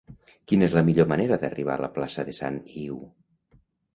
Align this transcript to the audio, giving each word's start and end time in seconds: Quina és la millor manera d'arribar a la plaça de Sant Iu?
Quina 0.51 0.65
és 0.67 0.71
la 0.77 0.81
millor 0.87 1.07
manera 1.11 1.37
d'arribar 1.43 1.75
a 1.75 1.83
la 1.85 1.91
plaça 1.99 2.25
de 2.29 2.35
Sant 2.39 2.57
Iu? 2.87 2.99